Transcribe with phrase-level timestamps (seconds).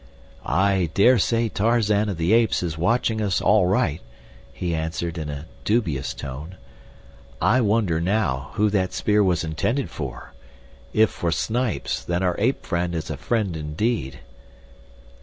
[0.43, 4.01] "I dare say Tarzan of the Apes is watching us all right,"
[4.51, 6.55] he answered, in a dubious tone.
[7.39, 10.33] "I wonder, now, who that spear was intended for.
[10.91, 14.21] If for Snipes, then our ape friend is a friend indeed.